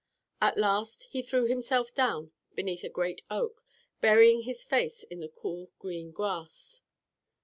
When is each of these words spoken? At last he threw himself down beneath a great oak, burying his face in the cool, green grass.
At 0.41 0.57
last 0.57 1.03
he 1.11 1.21
threw 1.21 1.45
himself 1.45 1.93
down 1.93 2.31
beneath 2.55 2.83
a 2.83 2.89
great 2.89 3.21
oak, 3.29 3.61
burying 3.99 4.41
his 4.41 4.63
face 4.63 5.03
in 5.03 5.19
the 5.19 5.29
cool, 5.29 5.69
green 5.77 6.09
grass. 6.09 6.81